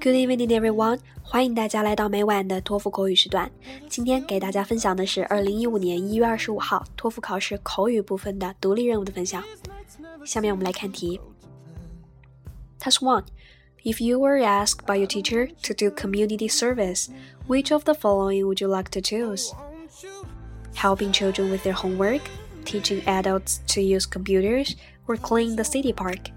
[0.00, 0.98] Good evening, everyone！
[1.22, 3.50] 欢迎大家来到每晚的托福口语时段。
[3.88, 9.42] 今天给大家分享的是二零一五年一月二十五号托福考试口语部分的独立任务的分享。
[10.24, 11.20] 下面我们来看题。
[12.80, 13.24] Task one:
[13.84, 17.08] If you were asked by your teacher to do community service,
[17.46, 19.52] which of the following would you like to choose?
[20.74, 22.22] Helping children with their homework,
[22.64, 24.74] teaching adults to use computers,
[25.06, 26.30] or clean the city park?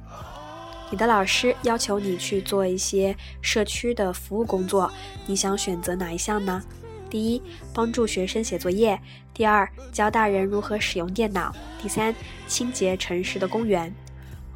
[0.91, 4.93] 你的老师要求你去做一些社区的服务工作，
[5.25, 6.62] 你想选择哪一项呢？
[7.09, 8.97] 第一，帮助学生写作业；
[9.33, 12.15] 第二，教大人如何使用电脑；第三，
[12.47, 13.93] 清洁城市的公园。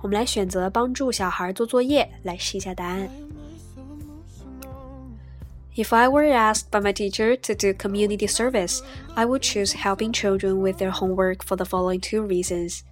[0.03, 3.09] 我们来选择帮助小孩做作业，来试一下答案。
[5.77, 8.81] If I were asked by my teacher to do community service,
[9.15, 12.83] I would choose helping children with their homework for the following two reasons.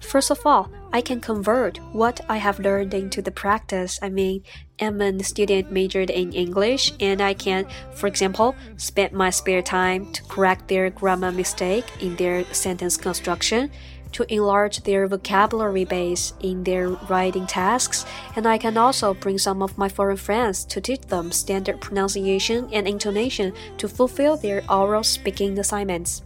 [0.00, 3.98] First of all, I can convert what I have learned into the practice.
[4.02, 4.42] I mean,
[4.80, 10.10] I'm a student majored in English, and I can, for example, spend my spare time
[10.12, 13.70] to correct their grammar mistake in their sentence construction,
[14.12, 18.04] to enlarge their vocabulary base in their writing tasks,
[18.34, 22.68] and I can also bring some of my foreign friends to teach them standard pronunciation
[22.72, 26.22] and intonation to fulfill their oral speaking assignments.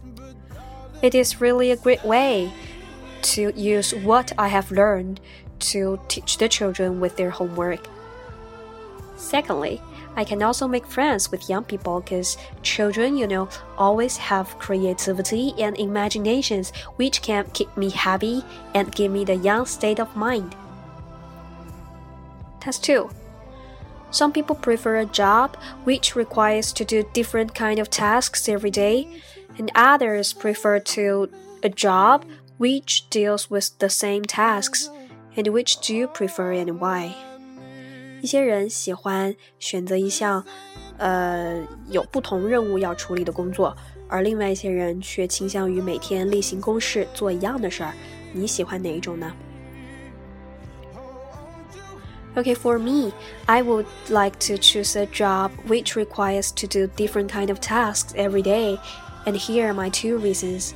[1.03, 2.51] It is really a great way
[3.33, 5.19] to use what I have learned
[5.71, 7.87] to teach the children with their homework.
[9.17, 9.81] Secondly,
[10.15, 15.53] I can also make friends with young people because children, you know, always have creativity
[15.57, 20.55] and imaginations which can keep me happy and give me the young state of mind.
[22.61, 23.09] Task 2.
[24.11, 29.21] Some people prefer a job which requires to do different kind of tasks every day,
[29.57, 31.29] and others prefer to
[31.63, 32.23] a job
[32.58, 34.88] which deals with the same tasks,
[35.36, 37.12] and which do you prefer and why?
[38.20, 40.44] 一些人喜欢选择一项，
[40.98, 43.74] 呃，有不同任务要处理的工作，
[44.08, 47.94] 而另外一些人却倾向于每天例行公事做一样的事儿。
[48.32, 49.32] 你喜欢哪一种呢？
[52.36, 53.12] Okay, for me,
[53.46, 58.14] I would like to choose a job which requires to do different kind of tasks
[58.14, 58.78] every day,
[59.24, 60.72] and here are my two reasons.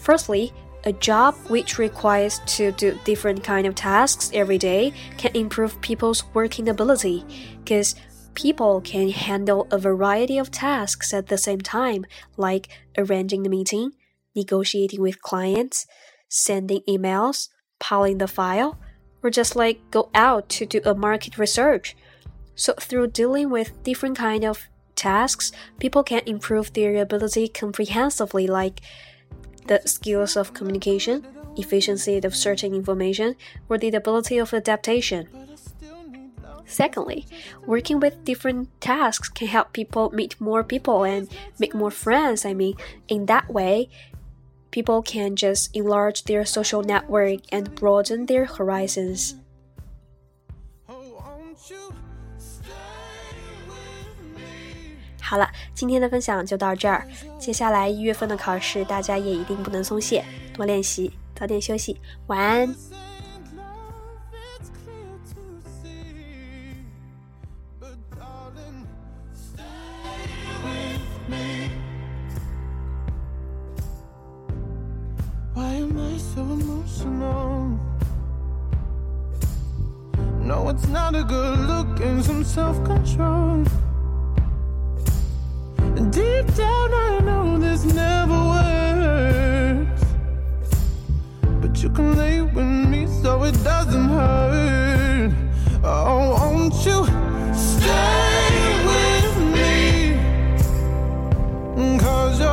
[0.00, 0.52] Firstly,
[0.83, 6.23] a job which requires to do different kind of tasks every day can improve people's
[6.33, 7.25] working ability
[7.59, 7.95] because
[8.35, 12.05] people can handle a variety of tasks at the same time,
[12.37, 13.91] like arranging the meeting,
[14.35, 15.87] negotiating with clients,
[16.29, 17.49] sending emails,
[17.79, 18.77] piling the file,
[19.23, 21.95] or just like go out to do a market research.
[22.55, 28.81] So through dealing with different kind of tasks, people can improve their ability comprehensively like
[29.67, 33.35] the skills of communication, efficiency of searching information,
[33.69, 35.27] or the ability of adaptation.
[36.65, 37.25] Secondly,
[37.65, 42.45] working with different tasks can help people meet more people and make more friends.
[42.45, 42.75] I mean,
[43.07, 43.89] in that way,
[44.71, 49.35] people can just enlarge their social network and broaden their horizons.
[55.27, 57.05] 好了，今天的分享就到这儿。
[57.37, 60.23] 接下来一月份的考试，大家也一定不能松懈，
[60.53, 62.73] 多练习，早点休息，晚安。
[85.97, 90.05] Deep down, I know this never works.
[91.59, 95.33] But you can lay with me so it doesn't hurt.
[95.83, 97.03] Oh, won't you
[97.51, 100.19] stay with me?
[101.97, 102.47] Cause you're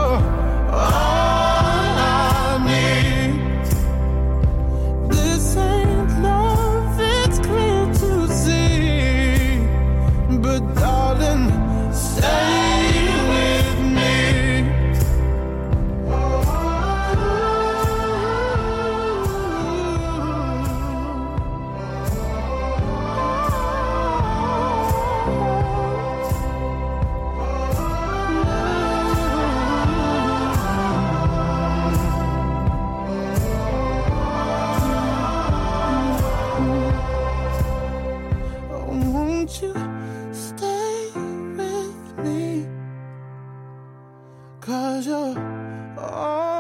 [0.73, 3.35] all I need.
[5.11, 9.58] This ain't love, it's clear to see.
[10.38, 11.52] But darling,
[11.93, 12.83] stay.
[44.64, 45.37] Cause you're
[45.99, 46.54] all